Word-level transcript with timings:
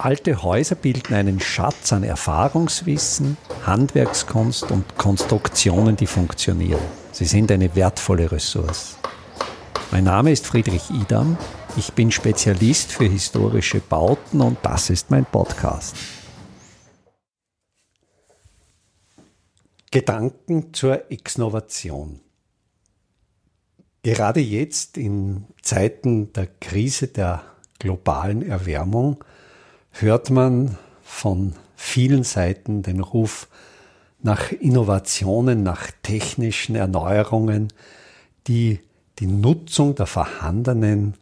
Alte 0.00 0.44
Häuser 0.44 0.76
bilden 0.76 1.12
einen 1.12 1.40
Schatz 1.40 1.92
an 1.92 2.04
Erfahrungswissen, 2.04 3.36
Handwerkskunst 3.66 4.70
und 4.70 4.96
Konstruktionen, 4.96 5.96
die 5.96 6.06
funktionieren. 6.06 6.80
Sie 7.10 7.24
sind 7.24 7.50
eine 7.50 7.74
wertvolle 7.74 8.30
Ressource. 8.30 8.96
Mein 9.90 10.04
Name 10.04 10.30
ist 10.30 10.46
Friedrich 10.46 10.88
Idam. 10.90 11.36
Ich 11.76 11.94
bin 11.94 12.12
Spezialist 12.12 12.92
für 12.92 13.06
historische 13.06 13.80
Bauten 13.80 14.40
und 14.40 14.58
das 14.62 14.88
ist 14.88 15.10
mein 15.10 15.24
Podcast. 15.24 15.96
Gedanken 19.90 20.72
zur 20.74 21.10
Exnovation. 21.10 22.20
Gerade 24.04 24.38
jetzt 24.38 24.96
in 24.96 25.46
Zeiten 25.60 26.32
der 26.34 26.46
Krise 26.46 27.08
der 27.08 27.42
globalen 27.80 28.42
Erwärmung 28.42 29.24
hört 30.00 30.30
man 30.30 30.78
von 31.02 31.54
vielen 31.76 32.24
Seiten 32.24 32.82
den 32.82 33.00
Ruf 33.00 33.48
nach 34.22 34.52
Innovationen, 34.52 35.62
nach 35.62 35.90
technischen 36.02 36.74
Erneuerungen, 36.74 37.68
die 38.46 38.80
die 39.18 39.26
Nutzung 39.26 39.94
der 39.94 40.06
vorhandenen 40.06 41.14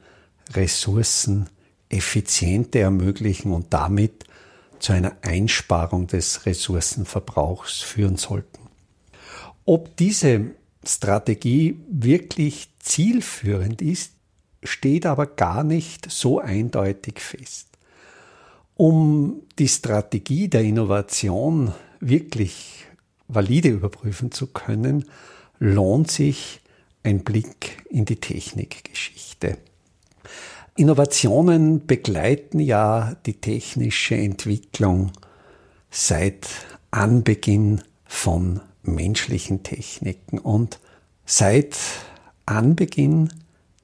Ressourcen 0.52 1.48
effizienter 1.88 2.80
ermöglichen 2.80 3.52
und 3.52 3.72
damit 3.72 4.24
zu 4.78 4.92
einer 4.92 5.16
Einsparung 5.22 6.06
des 6.06 6.46
Ressourcenverbrauchs 6.46 7.80
führen 7.80 8.16
sollten. 8.16 8.68
Ob 9.64 9.96
diese 9.96 10.52
Strategie 10.84 11.80
wirklich 11.90 12.70
zielführend 12.78 13.82
ist, 13.82 14.12
steht 14.62 15.06
aber 15.06 15.26
gar 15.26 15.64
nicht 15.64 16.10
so 16.10 16.40
eindeutig 16.40 17.20
fest. 17.20 17.75
Um 18.76 19.42
die 19.58 19.68
Strategie 19.68 20.48
der 20.48 20.62
Innovation 20.62 21.72
wirklich 22.00 22.84
valide 23.26 23.70
überprüfen 23.70 24.30
zu 24.30 24.48
können, 24.48 25.06
lohnt 25.58 26.10
sich 26.10 26.60
ein 27.02 27.24
Blick 27.24 27.84
in 27.88 28.04
die 28.04 28.16
Technikgeschichte. 28.16 29.56
Innovationen 30.76 31.86
begleiten 31.86 32.60
ja 32.60 33.16
die 33.24 33.40
technische 33.40 34.14
Entwicklung 34.14 35.12
seit 35.90 36.46
Anbeginn 36.90 37.82
von 38.04 38.60
menschlichen 38.82 39.62
Techniken 39.62 40.38
und 40.38 40.80
seit 41.24 41.78
Anbeginn 42.44 43.32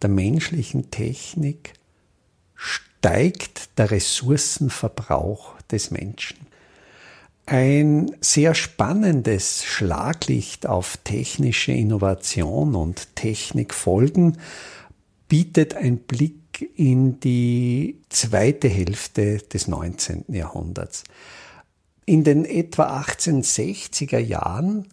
der 0.03 0.11
menschlichen 0.11 0.91
Technik 0.91 1.73
steigt 3.03 3.79
der 3.79 3.91
Ressourcenverbrauch 3.91 5.61
des 5.63 5.91
Menschen. 5.91 6.37
Ein 7.47 8.15
sehr 8.21 8.55
spannendes 8.55 9.65
Schlaglicht 9.65 10.69
auf 10.69 10.99
technische 11.03 11.73
Innovation 11.73 12.77
und 12.77 13.17
Technikfolgen 13.17 14.39
bietet 15.29 15.75
ein 15.75 15.99
Blick 15.99 16.71
in 16.77 17.19
die 17.19 17.99
zweite 18.09 18.69
Hälfte 18.69 19.39
des 19.39 19.67
19. 19.67 20.27
Jahrhunderts. 20.29 21.03
In 22.07 22.23
den 22.23 22.45
etwa 22.45 23.01
1860er 23.01 24.19
Jahren 24.19 24.87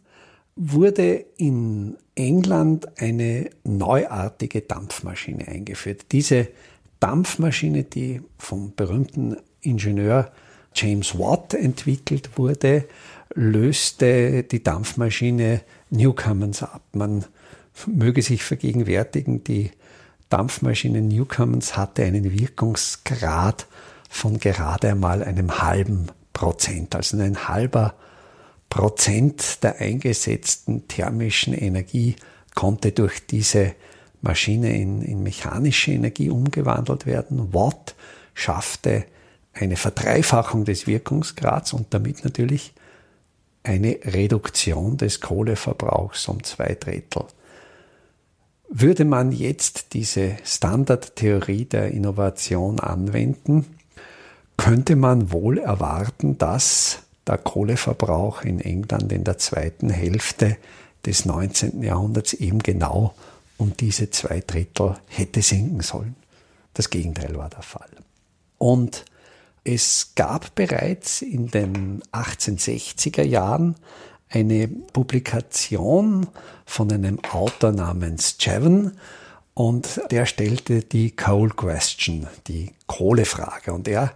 wurde 0.56 1.26
in 1.38 1.96
England 2.16 3.00
eine 3.00 3.52
neuartige 3.64 4.62
Dampfmaschine 4.62 5.48
eingeführt. 5.48 6.08
Diese 6.12 6.48
Dampfmaschine, 7.00 7.84
die 7.84 8.22
vom 8.38 8.74
berühmten 8.76 9.38
Ingenieur 9.62 10.32
James 10.74 11.18
Watt 11.18 11.54
entwickelt 11.54 12.38
wurde, 12.38 12.86
löste 13.34 14.44
die 14.44 14.64
Dampfmaschine 14.64 15.62
Newcomens 15.90 16.64
ab. 16.64 16.82
Man 16.94 17.26
möge 17.88 18.22
sich 18.22 18.44
vergegenwärtigen, 18.44 19.44
die 19.44 19.72
Dampfmaschine 20.30 21.02
Newcomens 21.02 21.76
hatte 21.76 22.04
einen 22.04 22.32
Wirkungsgrad 22.38 23.68
von 24.10 24.40
gerade 24.40 24.90
einmal 24.90 25.24
einem 25.24 25.62
halben 25.62 26.08
Prozent, 26.34 26.96
also 26.96 27.18
ein 27.18 27.48
halber 27.48 27.96
Prozent 28.70 29.64
der 29.64 29.80
eingesetzten 29.80 30.88
thermischen 30.88 31.54
Energie 31.54 32.16
konnte 32.54 32.92
durch 32.92 33.26
diese 33.26 33.74
Maschine 34.22 34.76
in, 34.76 35.02
in 35.02 35.24
mechanische 35.24 35.92
Energie 35.92 36.30
umgewandelt 36.30 37.06
werden. 37.06 37.54
Watt 37.54 37.96
schaffte 38.34 39.06
eine 39.54 39.76
Verdreifachung 39.76 40.66
des 40.66 40.88
Wirkungsgrads 40.88 41.74
und 41.74 41.94
damit 41.94 42.24
natürlich 42.24 42.74
eine 43.64 44.00
Reduktion 44.04 44.98
des 44.98 45.22
Kohleverbrauchs 45.22 46.28
um 46.28 46.44
zwei 46.44 46.76
Drittel. 46.80 47.26
Würde 48.70 49.04
man 49.04 49.32
jetzt 49.32 49.94
diese 49.94 50.38
Standardtheorie 50.44 51.66
der 51.66 51.92
Innovation 51.92 52.80
anwenden, 52.80 53.66
könnte 54.58 54.96
man 54.96 55.32
wohl 55.32 55.58
erwarten, 55.58 56.38
dass 56.38 57.04
der 57.26 57.38
Kohleverbrauch 57.38 58.44
in 58.44 58.60
England 58.60 59.12
in 59.12 59.24
der 59.24 59.38
zweiten 59.38 59.90
Hälfte 59.90 60.58
des 61.06 61.26
19. 61.26 61.82
Jahrhunderts 61.82 62.34
eben 62.34 62.60
genau 62.60 63.14
um 63.60 63.76
diese 63.78 64.10
zwei 64.10 64.40
Drittel 64.40 64.96
hätte 65.08 65.44
sinken 65.44 65.82
sollen. 65.82 66.16
Das 66.74 66.90
Gegenteil 66.90 67.36
war 67.36 67.50
der 67.50 67.62
Fall. 67.62 67.90
Und 68.58 69.06
es 69.64 70.14
gab 70.16 70.56
bereits 70.56 71.22
in 71.22 71.48
den 71.52 72.02
1860er 72.14 73.24
Jahren 73.24 73.76
eine 74.30 74.68
Publikation 74.68 76.28
von 76.66 76.92
einem 76.92 77.20
Autor 77.32 77.72
namens 77.72 78.38
Jevon 78.40 78.94
und 79.54 80.00
der 80.10 80.26
stellte 80.26 80.82
die 80.82 81.12
Coal 81.12 81.50
Question, 81.50 82.28
die 82.48 82.72
Kohlefrage. 82.88 83.74
Und 83.74 83.90
er 83.90 84.14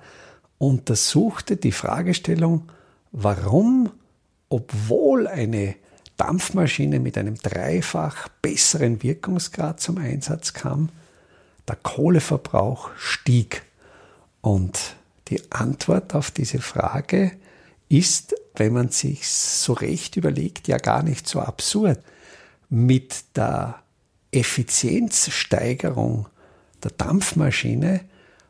untersuchte 0.57 1.57
die 1.57 1.73
Fragestellung, 1.73 2.69
warum, 3.11 3.89
obwohl 4.47 5.27
eine 5.27 5.75
Dampfmaschine 6.17 6.99
mit 6.99 7.17
einem 7.17 7.35
dreifach 7.35 8.27
besseren 8.41 9.01
Wirkungsgrad 9.01 9.79
zum 9.79 9.97
Einsatz 9.97 10.53
kam, 10.53 10.89
der 11.67 11.75
Kohleverbrauch 11.77 12.91
stieg. 12.97 13.63
Und 14.41 14.95
die 15.29 15.51
Antwort 15.51 16.13
auf 16.15 16.31
diese 16.31 16.59
Frage 16.59 17.31
ist, 17.89 18.35
wenn 18.55 18.73
man 18.73 18.89
sich 18.89 19.27
so 19.27 19.73
recht 19.73 20.15
überlegt, 20.15 20.67
ja 20.67 20.77
gar 20.77 21.03
nicht 21.03 21.27
so 21.27 21.39
absurd. 21.39 21.99
Mit 22.69 23.23
der 23.35 23.79
Effizienzsteigerung 24.31 26.27
der 26.83 26.91
Dampfmaschine 26.91 28.01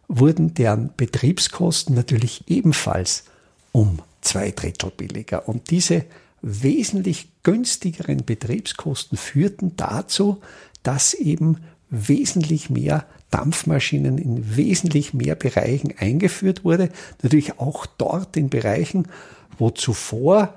wurden 0.08 0.54
deren 0.54 0.92
Betriebskosten 0.96 1.96
natürlich 1.96 2.44
ebenfalls 2.48 3.26
um 3.72 4.00
zwei 4.22 4.52
Drittel 4.52 4.92
billiger. 4.92 5.48
Und 5.48 5.70
diese 5.72 6.06
wesentlich 6.44 7.30
günstigeren 7.42 8.26
Betriebskosten 8.26 9.18
führten 9.18 9.76
dazu, 9.78 10.42
dass 10.84 11.14
eben 11.14 11.58
wesentlich 11.90 12.70
mehr 12.70 13.06
Dampfmaschinen 13.32 14.18
in 14.18 14.56
wesentlich 14.56 15.14
mehr 15.14 15.36
Bereichen 15.36 15.94
eingeführt 15.98 16.64
wurde. 16.64 16.90
Natürlich 17.24 17.60
auch 17.60 17.86
dort 17.86 18.38
in 18.38 18.50
Bereichen, 18.50 19.08
wo 19.58 19.70
zuvor 19.70 20.54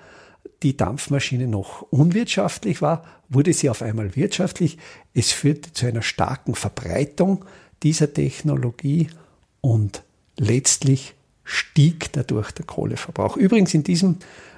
die 0.63 0.77
Dampfmaschine 0.77 1.47
noch 1.47 1.83
unwirtschaftlich 1.83 2.83
war, 2.83 3.05
wurde 3.29 3.53
sie 3.53 3.71
auf 3.71 3.83
einmal 3.83 4.17
wirtschaftlich. 4.17 4.79
Es 5.15 5.33
führte 5.33 5.73
zu 5.73 5.87
einer 5.87 6.03
starken 6.03 6.55
Verbreitung 6.55 7.45
dieser 7.83 8.13
Technologie 8.13 9.09
und 9.61 10.03
letztlich 10.37 11.15
stieg 11.45 12.13
dadurch 12.13 12.51
der 12.51 12.67
Kohleverbrauch. 12.67 13.37
Übrigens 13.37 13.73
in 13.75 13.85
diesem 13.85 14.17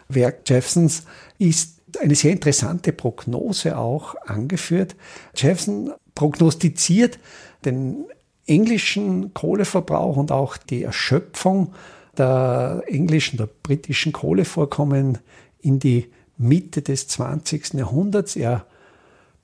Werk 0.08 0.48
Jeffsons 0.48 1.04
ist 1.38 1.80
eine 2.00 2.14
sehr 2.14 2.32
interessante 2.32 2.92
Prognose 2.92 3.76
auch 3.76 4.14
angeführt. 4.26 4.96
Jefferson 5.34 5.92
prognostiziert 6.14 7.18
den 7.64 8.04
englischen 8.46 9.34
Kohleverbrauch 9.34 10.16
und 10.16 10.32
auch 10.32 10.56
die 10.56 10.82
Erschöpfung 10.82 11.74
der 12.16 12.82
englischen, 12.86 13.36
der 13.36 13.48
britischen 13.62 14.12
Kohlevorkommen 14.12 15.18
in 15.60 15.78
die 15.78 16.10
Mitte 16.36 16.82
des 16.82 17.08
20. 17.08 17.74
Jahrhunderts. 17.74 18.36
Er 18.36 18.66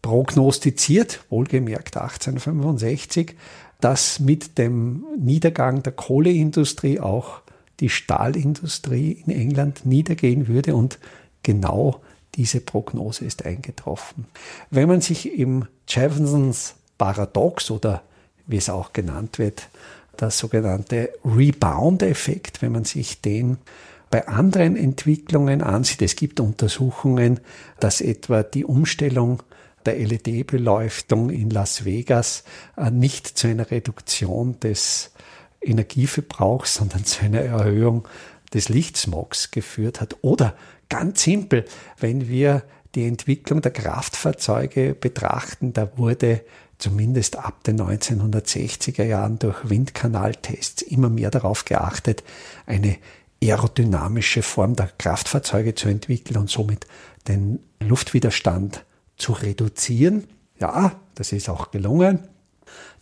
prognostiziert, 0.03 1.25
wohlgemerkt 1.31 1.97
1865, 1.97 3.37
dass 3.81 4.21
mit 4.21 4.59
dem 4.59 5.05
Niedergang 5.19 5.83
der 5.83 5.93
Kohleindustrie 5.93 7.01
auch 7.01 7.41
die 7.81 7.89
Stahlindustrie 7.89 9.13
in 9.27 9.33
England 9.33 9.85
niedergehen 9.87 10.49
würde 10.49 10.75
und 10.75 10.99
genau 11.43 12.01
diese 12.35 12.61
Prognose 12.61 13.25
ist 13.25 13.45
eingetroffen. 13.45 14.27
Wenn 14.71 14.89
man 14.89 15.01
sich 15.01 15.39
im 15.39 15.67
Jeffersons 15.89 16.75
Paradox 16.99 17.71
oder 17.71 18.03
wie 18.47 18.57
es 18.57 18.69
auch 18.69 18.93
genannt 18.93 19.39
wird, 19.39 19.69
der 20.21 20.31
sogenannte 20.31 21.11
Rebound-Effekt, 21.25 22.63
wenn 22.63 22.73
man 22.73 22.85
sich 22.85 23.21
den 23.21 23.59
bei 24.11 24.29
anderen 24.29 24.77
Entwicklungen 24.77 25.61
ansieht. 25.61 26.01
Es 26.03 26.15
gibt 26.15 26.39
Untersuchungen, 26.39 27.41
dass 27.81 28.01
etwa 28.01 28.45
die 28.45 28.65
Umstellung 28.65 29.43
der 29.87 29.99
LED-Beleuchtung 29.99 31.31
in 31.31 31.51
Las 31.51 31.85
Vegas 31.85 32.45
äh, 32.77 32.93
nicht 32.93 33.27
zu 33.27 33.49
einer 33.49 33.71
Reduktion 33.71 34.61
des 34.61 35.11
Energieverbrauchs, 35.65 36.75
sondern 36.75 37.05
zu 37.05 37.25
einer 37.25 37.41
Erhöhung 37.41 38.07
des 38.53 38.69
Lichtsmogs 38.69 39.51
geführt 39.51 40.01
hat. 40.01 40.17
Oder 40.23 40.55
ganz 40.89 41.23
simpel, 41.23 41.65
wenn 41.99 42.29
wir 42.29 42.63
die 42.95 43.07
Entwicklung 43.07 43.61
der 43.61 43.73
Kraftfahrzeuge 43.73 44.95
betrachten, 44.95 45.73
da 45.73 45.97
wurde 45.97 46.43
zumindest 46.79 47.37
ab 47.37 47.65
den 47.65 47.81
1960er 47.81 49.05
Jahren 49.05 49.39
durch 49.39 49.69
Windkanaltests 49.69 50.83
immer 50.83 51.09
mehr 51.09 51.31
darauf 51.31 51.65
geachtet, 51.65 52.23
eine 52.67 52.97
aerodynamische 53.43 54.43
Form 54.43 54.77
der 54.77 54.91
Kraftfahrzeuge 54.99 55.75
zu 55.75 55.89
entwickeln 55.89 56.39
und 56.39 56.51
somit 56.51 56.87
den 57.29 57.61
Luftwiderstand 57.81 58.85
zu 59.17 59.33
reduzieren. 59.33 60.25
Ja, 60.59 60.93
das 61.15 61.33
ist 61.33 61.49
auch 61.49 61.71
gelungen. 61.71 62.21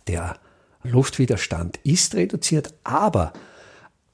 Der 0.07 0.37
Luftwiderstand 0.83 1.79
ist 1.83 2.15
reduziert, 2.15 2.73
aber 2.83 3.33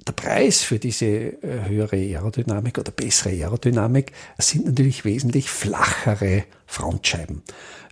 der 0.08 0.14
Preis 0.14 0.62
für 0.62 0.80
diese 0.80 1.06
äh, 1.06 1.68
höhere 1.68 1.98
Aerodynamik 1.98 2.78
oder 2.78 2.92
bessere 2.92 3.30
Aerodynamik 3.30 4.12
sind 4.38 4.66
natürlich 4.66 5.06
wesentlich 5.06 5.50
flachere 5.50 6.46
Frontscheiben. 6.66 7.44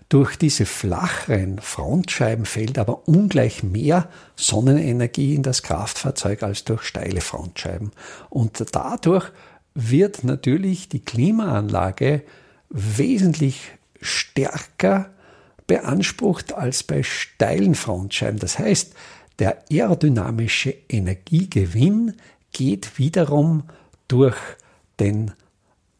Durch 0.10 0.38
diese 0.38 0.66
flacheren 0.66 1.60
Frontscheiben 1.60 2.46
fällt 2.46 2.80
aber 2.80 3.08
ungleich 3.10 3.62
mehr 3.62 4.10
Sonnenenergie 4.38 5.36
in 5.36 5.44
das 5.44 5.64
Kraftfahrzeug 5.64 6.44
als 6.44 6.64
durch 6.64 6.84
steile 6.84 7.20
Frontscheiben. 7.20 7.92
Und 8.30 8.64
dadurch 8.74 9.30
wird 9.74 10.24
natürlich 10.24 10.88
die 10.88 11.04
Klimaanlage 11.04 12.24
wesentlich 12.70 13.74
stärker 14.02 15.12
beansprucht 15.68 16.54
als 16.54 16.84
bei 16.84 17.04
steilen 17.04 17.76
Frontscheiben. 17.76 18.40
Das 18.40 18.58
heißt, 18.58 18.94
der 19.40 19.64
aerodynamische 19.70 20.74
Energiegewinn 20.90 22.14
geht 22.52 22.98
wiederum 22.98 23.64
durch 24.08 24.38
den 25.00 25.32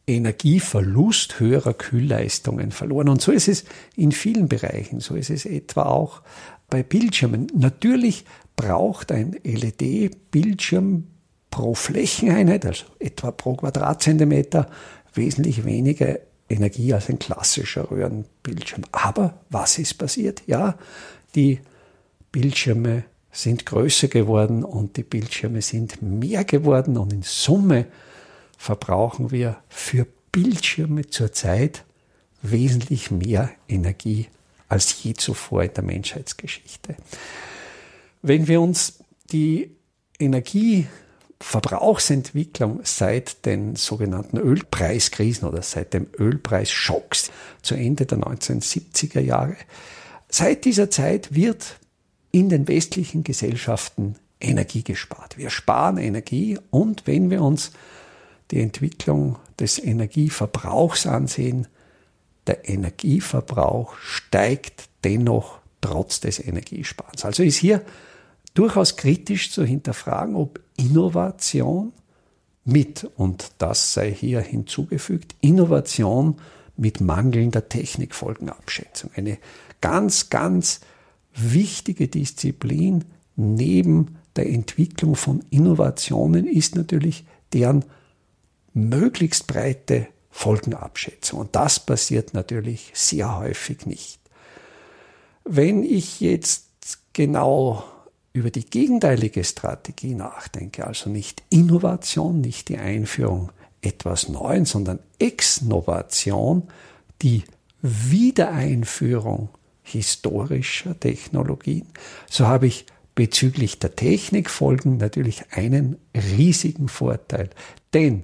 Energieverlust 0.06 1.38
höherer 1.38 1.74
Kühlleistungen 1.74 2.72
verloren. 2.72 3.10
Und 3.10 3.20
so 3.20 3.30
ist 3.30 3.46
es 3.46 3.64
in 3.94 4.10
vielen 4.10 4.48
Bereichen. 4.48 5.00
So 5.00 5.14
ist 5.14 5.30
es 5.30 5.44
etwa 5.44 5.82
auch 5.82 6.22
bei 6.70 6.82
Bildschirmen. 6.82 7.48
Natürlich 7.54 8.24
braucht 8.56 9.12
ein 9.12 9.36
LED-Bildschirm 9.44 11.04
pro 11.50 11.74
Flächeneinheit, 11.74 12.66
also 12.66 12.86
etwa 12.98 13.30
pro 13.30 13.54
Quadratzentimeter, 13.54 14.68
wesentlich 15.14 15.64
weniger 15.64 16.18
Energie 16.48 16.92
als 16.94 17.08
ein 17.08 17.18
klassischer 17.18 17.90
Röhrenbildschirm. 17.90 18.84
Aber 18.92 19.38
was 19.50 19.78
ist 19.78 19.94
passiert? 19.94 20.42
Ja, 20.46 20.78
die 21.34 21.60
Bildschirme 22.32 23.04
sind 23.30 23.66
größer 23.66 24.08
geworden 24.08 24.64
und 24.64 24.96
die 24.96 25.02
Bildschirme 25.02 25.62
sind 25.62 26.02
mehr 26.02 26.44
geworden 26.44 26.96
und 26.96 27.12
in 27.12 27.22
Summe 27.22 27.86
verbrauchen 28.56 29.30
wir 29.30 29.58
für 29.68 30.06
Bildschirme 30.32 31.06
zurzeit 31.06 31.84
wesentlich 32.42 33.10
mehr 33.10 33.50
Energie 33.68 34.28
als 34.68 35.02
je 35.02 35.14
zuvor 35.14 35.62
in 35.64 35.74
der 35.74 35.84
Menschheitsgeschichte. 35.84 36.96
Wenn 38.22 38.48
wir 38.48 38.60
uns 38.60 38.98
die 39.30 39.70
Energieverbrauchsentwicklung 41.40 42.80
seit 42.82 43.46
den 43.46 43.76
sogenannten 43.76 44.38
Ölpreiskrisen 44.38 45.48
oder 45.48 45.62
seit 45.62 45.94
dem 45.94 46.08
Ölpreisschocks 46.18 47.30
zu 47.62 47.74
Ende 47.74 48.06
der 48.06 48.18
1970er 48.18 49.20
Jahre, 49.20 49.56
seit 50.28 50.64
dieser 50.64 50.90
Zeit 50.90 51.34
wird 51.34 51.78
in 52.32 52.48
den 52.48 52.68
westlichen 52.68 53.24
Gesellschaften 53.24 54.16
Energie 54.40 54.82
gespart. 54.82 55.38
Wir 55.38 55.50
sparen 55.50 55.98
Energie 55.98 56.58
und 56.70 57.06
wenn 57.06 57.30
wir 57.30 57.42
uns 57.42 57.72
die 58.50 58.60
Entwicklung 58.60 59.36
des 59.58 59.82
Energieverbrauchs 59.82 61.06
ansehen, 61.06 61.66
der 62.46 62.68
Energieverbrauch 62.68 63.96
steigt 63.98 64.88
dennoch 65.04 65.58
trotz 65.80 66.20
des 66.20 66.44
Energiesparens. 66.44 67.24
Also 67.24 67.42
ist 67.42 67.56
hier 67.56 67.82
durchaus 68.58 68.96
kritisch 68.96 69.52
zu 69.52 69.64
hinterfragen, 69.64 70.34
ob 70.34 70.60
Innovation 70.76 71.92
mit, 72.64 73.08
und 73.16 73.52
das 73.58 73.92
sei 73.94 74.12
hier 74.12 74.40
hinzugefügt, 74.40 75.36
Innovation 75.40 76.40
mit 76.76 77.00
mangelnder 77.00 77.68
Technikfolgenabschätzung. 77.68 79.10
Eine 79.14 79.38
ganz, 79.80 80.28
ganz 80.28 80.80
wichtige 81.34 82.08
Disziplin 82.08 83.04
neben 83.36 84.16
der 84.34 84.48
Entwicklung 84.48 85.14
von 85.14 85.44
Innovationen 85.50 86.44
ist 86.44 86.74
natürlich 86.74 87.24
deren 87.52 87.84
möglichst 88.74 89.46
breite 89.46 90.08
Folgenabschätzung. 90.30 91.38
Und 91.38 91.54
das 91.54 91.78
passiert 91.78 92.34
natürlich 92.34 92.90
sehr 92.92 93.38
häufig 93.38 93.86
nicht. 93.86 94.18
Wenn 95.44 95.84
ich 95.84 96.20
jetzt 96.20 96.66
genau 97.12 97.84
über 98.38 98.50
die 98.50 98.64
gegenteilige 98.64 99.42
Strategie 99.42 100.14
nachdenke, 100.14 100.86
also 100.86 101.10
nicht 101.10 101.42
Innovation, 101.50 102.40
nicht 102.40 102.68
die 102.68 102.78
Einführung 102.78 103.50
etwas 103.82 104.28
Neuen, 104.28 104.64
sondern 104.64 105.00
Exnovation, 105.18 106.68
die 107.20 107.42
Wiedereinführung 107.82 109.48
historischer 109.82 110.98
Technologien, 110.98 111.86
so 112.30 112.46
habe 112.46 112.68
ich 112.68 112.86
bezüglich 113.14 113.80
der 113.80 113.96
Technikfolgen 113.96 114.98
natürlich 114.98 115.44
einen 115.50 115.96
riesigen 116.14 116.88
Vorteil. 116.88 117.50
Denn 117.92 118.22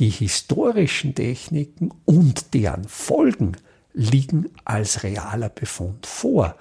die 0.00 0.10
historischen 0.10 1.14
Techniken 1.14 1.92
und 2.04 2.52
deren 2.52 2.88
Folgen 2.88 3.56
liegen 3.92 4.48
als 4.64 5.04
realer 5.04 5.48
Befund 5.48 6.06
vor. 6.06 6.56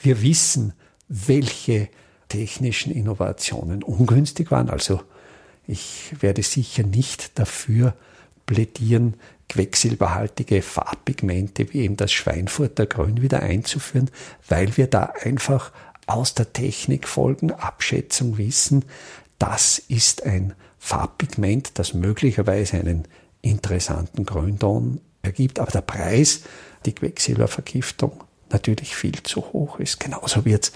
Wir 0.00 0.22
wissen, 0.22 0.72
welche 1.08 1.88
technischen 2.30 2.92
Innovationen 2.92 3.82
ungünstig 3.82 4.50
waren. 4.50 4.70
Also 4.70 5.02
ich 5.66 6.14
werde 6.20 6.42
sicher 6.42 6.82
nicht 6.82 7.38
dafür 7.38 7.94
plädieren, 8.46 9.14
quecksilberhaltige 9.50 10.62
Farbpigmente 10.62 11.72
wie 11.72 11.80
eben 11.80 11.96
das 11.96 12.12
Schweinfurter 12.12 12.86
Grün 12.86 13.20
wieder 13.20 13.42
einzuführen, 13.42 14.10
weil 14.48 14.76
wir 14.76 14.86
da 14.86 15.12
einfach 15.20 15.72
aus 16.06 16.34
der 16.34 16.52
Technikfolgenabschätzung 16.52 18.38
wissen, 18.38 18.84
das 19.38 19.78
ist 19.78 20.24
ein 20.24 20.54
Farbpigment, 20.78 21.78
das 21.78 21.94
möglicherweise 21.94 22.78
einen 22.78 23.06
interessanten 23.42 24.24
Grünton 24.24 25.00
ergibt, 25.22 25.58
aber 25.58 25.70
der 25.70 25.82
Preis, 25.82 26.42
die 26.86 26.94
Quecksilbervergiftung, 26.94 28.24
natürlich 28.52 28.94
viel 28.94 29.22
zu 29.22 29.52
hoch 29.52 29.78
ist. 29.78 30.00
Genauso 30.00 30.44
wird 30.44 30.64
es 30.64 30.72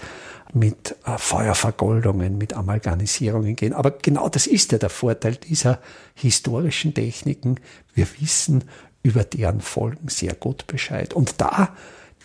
mit 0.53 0.95
äh, 1.05 1.17
Feuervergoldungen, 1.17 2.37
mit 2.37 2.53
Amalganisierungen 2.53 3.55
gehen. 3.55 3.73
Aber 3.73 3.91
genau 3.91 4.29
das 4.29 4.47
ist 4.47 4.71
ja 4.71 4.77
der 4.77 4.89
Vorteil 4.89 5.35
dieser 5.35 5.79
historischen 6.13 6.93
Techniken. 6.93 7.59
Wir 7.93 8.07
wissen 8.19 8.63
über 9.03 9.23
deren 9.23 9.61
Folgen 9.61 10.07
sehr 10.07 10.33
gut 10.33 10.67
Bescheid. 10.67 11.13
Und 11.13 11.41
da, 11.41 11.75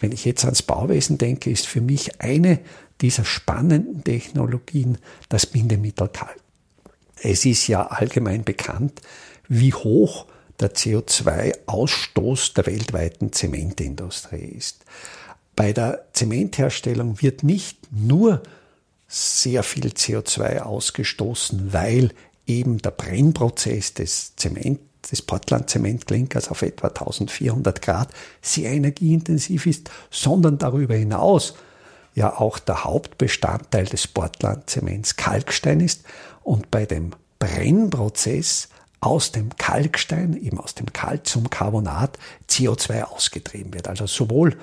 wenn 0.00 0.12
ich 0.12 0.24
jetzt 0.24 0.44
ans 0.44 0.62
Bauwesen 0.62 1.18
denke, 1.18 1.50
ist 1.50 1.66
für 1.66 1.80
mich 1.80 2.20
eine 2.20 2.60
dieser 3.00 3.24
spannenden 3.24 4.04
Technologien 4.04 4.98
das 5.28 5.46
Bindemittel 5.46 6.08
Kalk. 6.08 6.36
Es 7.22 7.44
ist 7.44 7.66
ja 7.66 7.86
allgemein 7.86 8.44
bekannt, 8.44 9.00
wie 9.48 9.74
hoch 9.74 10.26
der 10.60 10.74
CO2-Ausstoß 10.74 12.54
der 12.54 12.66
weltweiten 12.66 13.32
Zementindustrie 13.32 14.54
ist. 14.56 14.84
Bei 15.60 15.74
der 15.74 16.06
Zementherstellung 16.14 17.20
wird 17.20 17.42
nicht 17.42 17.76
nur 17.90 18.42
sehr 19.06 19.62
viel 19.62 19.88
CO2 19.88 20.60
ausgestoßen, 20.60 21.74
weil 21.74 22.14
eben 22.46 22.78
der 22.78 22.92
Brennprozess 22.92 23.92
des 23.92 24.36
Zement, 24.36 24.80
des 25.12 25.20
Portland-Zementklinkers 25.20 26.48
auf 26.48 26.62
etwa 26.62 26.88
1400 26.88 27.82
Grad 27.82 28.08
sehr 28.40 28.70
energieintensiv 28.70 29.66
ist, 29.66 29.90
sondern 30.10 30.56
darüber 30.56 30.94
hinaus 30.94 31.52
ja 32.14 32.40
auch 32.40 32.58
der 32.58 32.84
Hauptbestandteil 32.84 33.84
des 33.84 34.06
Portland-Zements 34.06 35.16
Kalkstein 35.16 35.80
ist 35.80 36.04
und 36.42 36.70
bei 36.70 36.86
dem 36.86 37.10
Brennprozess 37.38 38.70
aus 39.02 39.30
dem 39.30 39.54
Kalkstein, 39.58 40.42
eben 40.42 40.58
aus 40.58 40.74
dem 40.74 40.90
Calciumcarbonat, 40.90 42.18
CO2 42.48 43.02
ausgetrieben 43.02 43.74
wird. 43.74 43.88
Also 43.88 44.06
sowohl 44.06 44.56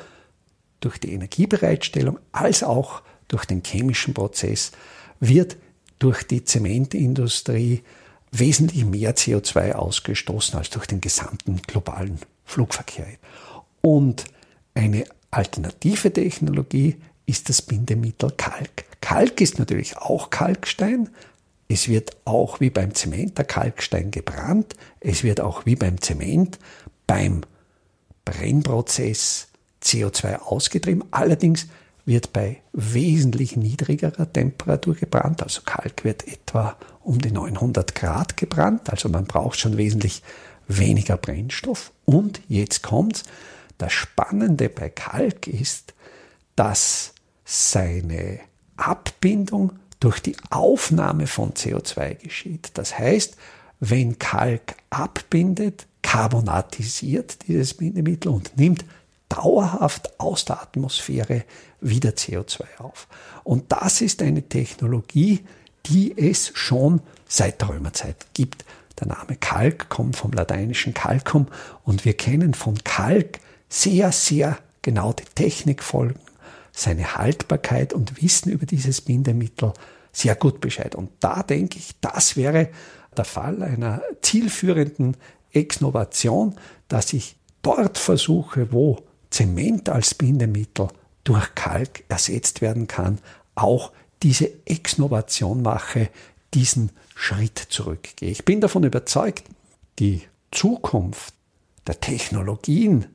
durch 0.79 0.97
die 0.99 1.13
Energiebereitstellung 1.13 2.19
als 2.31 2.63
auch 2.63 3.01
durch 3.27 3.45
den 3.45 3.63
chemischen 3.63 4.13
Prozess 4.13 4.71
wird 5.19 5.57
durch 5.99 6.23
die 6.23 6.43
Zementindustrie 6.43 7.83
wesentlich 8.31 8.85
mehr 8.85 9.15
CO2 9.15 9.73
ausgestoßen 9.73 10.57
als 10.57 10.69
durch 10.69 10.85
den 10.85 11.01
gesamten 11.01 11.61
globalen 11.65 12.19
Flugverkehr. 12.45 13.07
Und 13.81 14.25
eine 14.73 15.05
alternative 15.31 16.13
Technologie 16.13 16.97
ist 17.25 17.49
das 17.49 17.61
Bindemittel 17.61 18.31
Kalk. 18.31 18.85
Kalk 19.01 19.41
ist 19.41 19.59
natürlich 19.59 19.97
auch 19.97 20.29
Kalkstein. 20.29 21.09
Es 21.67 21.87
wird 21.87 22.15
auch 22.25 22.59
wie 22.59 22.69
beim 22.69 22.93
Zement 22.93 23.37
der 23.37 23.45
Kalkstein 23.45 24.11
gebrannt. 24.11 24.75
Es 24.99 25.23
wird 25.23 25.41
auch 25.41 25.65
wie 25.65 25.75
beim 25.75 25.99
Zement 25.99 26.59
beim 27.05 27.41
Brennprozess 28.23 29.46
CO2 29.87 30.39
ausgetrieben. 30.39 31.03
Allerdings 31.11 31.67
wird 32.05 32.31
bei 32.31 32.61
wesentlich 32.73 33.57
niedrigerer 33.57 34.31
Temperatur 34.31 34.95
gebrannt. 34.95 35.43
Also 35.43 35.61
Kalk 35.65 36.03
wird 36.03 36.27
etwa 36.27 36.77
um 37.01 37.19
die 37.19 37.31
900 37.31 37.95
Grad 37.95 38.37
gebrannt. 38.37 38.89
Also 38.89 39.09
man 39.09 39.25
braucht 39.25 39.59
schon 39.59 39.77
wesentlich 39.77 40.23
weniger 40.67 41.17
Brennstoff. 41.17 41.91
Und 42.05 42.41
jetzt 42.47 42.83
kommt's. 42.83 43.23
Das 43.77 43.93
Spannende 43.93 44.69
bei 44.69 44.89
Kalk 44.89 45.47
ist, 45.47 45.93
dass 46.55 47.13
seine 47.45 48.39
Abbindung 48.75 49.73
durch 49.99 50.19
die 50.19 50.35
Aufnahme 50.49 51.27
von 51.27 51.53
CO2 51.53 52.15
geschieht. 52.15 52.71
Das 52.75 52.97
heißt, 52.97 53.35
wenn 53.79 54.17
Kalk 54.17 54.75
abbindet, 54.89 55.87
karbonatisiert 56.01 57.47
dieses 57.47 57.73
Bindemittel 57.73 58.31
und 58.31 58.57
nimmt 58.57 58.85
dauerhaft 59.29 60.19
aus 60.19 60.45
der 60.45 60.61
Atmosphäre 60.61 61.43
wieder 61.81 62.11
CO2 62.11 62.63
auf. 62.79 63.07
Und 63.43 63.71
das 63.71 64.01
ist 64.01 64.21
eine 64.21 64.43
Technologie, 64.43 65.45
die 65.85 66.17
es 66.17 66.51
schon 66.53 67.01
seit 67.27 67.61
der 67.61 67.69
Römerzeit 67.69 68.27
gibt. 68.33 68.65
Der 68.99 69.07
Name 69.07 69.35
Kalk 69.39 69.89
kommt 69.89 70.15
vom 70.15 70.31
lateinischen 70.31 70.93
Calcum 70.93 71.47
und 71.83 72.03
wir 72.05 72.13
kennen 72.13 72.53
von 72.53 72.83
Kalk 72.83 73.39
sehr, 73.69 74.11
sehr 74.11 74.57
genau 74.81 75.13
die 75.13 75.25
Technikfolgen, 75.35 76.19
seine 76.71 77.15
Haltbarkeit 77.15 77.93
und 77.93 78.21
wissen 78.21 78.51
über 78.51 78.65
dieses 78.65 79.01
Bindemittel 79.01 79.73
sehr 80.11 80.35
gut 80.35 80.61
Bescheid. 80.61 80.95
Und 80.95 81.09
da 81.19 81.43
denke 81.43 81.77
ich, 81.77 81.91
das 82.01 82.37
wäre 82.37 82.69
der 83.15 83.25
Fall 83.25 83.61
einer 83.61 84.01
zielführenden 84.21 85.17
Exnovation, 85.51 86.55
dass 86.87 87.13
ich 87.13 87.35
dort 87.61 87.97
versuche, 87.97 88.71
wo 88.71 89.06
Zement 89.29 89.89
als 89.89 90.15
Bindemittel 90.15 90.87
durch 91.23 91.55
Kalk 91.55 92.03
ersetzt 92.09 92.61
werden 92.61 92.87
kann, 92.87 93.19
auch 93.55 93.91
diese 94.23 94.51
Exnovation 94.65 95.61
mache, 95.61 96.09
diesen 96.53 96.91
Schritt 97.15 97.57
zurückgehe. 97.57 98.29
Ich 98.29 98.45
bin 98.45 98.61
davon 98.61 98.83
überzeugt, 98.83 99.43
die 99.99 100.23
Zukunft 100.51 101.33
der 101.85 101.99
Technologien, 101.99 103.07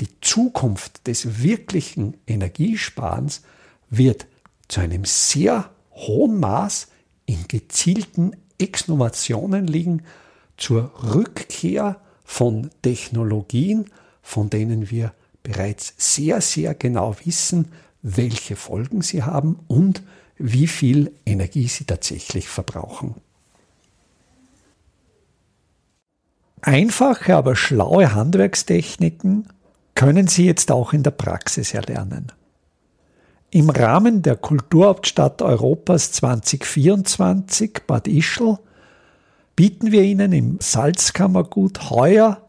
die 0.00 0.08
Zukunft 0.20 1.06
des 1.06 1.42
wirklichen 1.42 2.16
Energiesparens 2.26 3.42
wird 3.90 4.26
zu 4.68 4.80
einem 4.80 5.04
sehr 5.04 5.70
hohen 5.92 6.40
Maß 6.40 6.88
in 7.26 7.46
gezielten 7.48 8.36
Exnovationen 8.58 9.66
liegen, 9.66 10.02
zur 10.56 10.92
Rückkehr 11.14 12.00
von 12.24 12.70
Technologien, 12.82 13.86
von 14.22 14.50
denen 14.50 14.90
wir 14.90 15.12
bereits 15.42 15.94
sehr, 15.96 16.40
sehr 16.40 16.74
genau 16.74 17.16
wissen, 17.24 17.72
welche 18.02 18.56
Folgen 18.56 19.02
sie 19.02 19.22
haben 19.22 19.58
und 19.68 20.02
wie 20.38 20.66
viel 20.66 21.12
Energie 21.26 21.68
sie 21.68 21.84
tatsächlich 21.84 22.48
verbrauchen. 22.48 23.14
Einfache, 26.62 27.36
aber 27.36 27.56
schlaue 27.56 28.14
Handwerkstechniken 28.14 29.48
können 29.94 30.26
Sie 30.26 30.46
jetzt 30.46 30.70
auch 30.70 30.92
in 30.92 31.02
der 31.02 31.10
Praxis 31.10 31.74
erlernen. 31.74 32.32
Im 33.50 33.68
Rahmen 33.68 34.22
der 34.22 34.36
Kulturhauptstadt 34.36 35.42
Europas 35.42 36.12
2024 36.12 37.82
Bad 37.86 38.06
Ischl 38.08 38.58
bieten 39.56 39.90
wir 39.90 40.02
Ihnen 40.02 40.32
im 40.32 40.58
Salzkammergut 40.60 41.90
heuer 41.90 42.48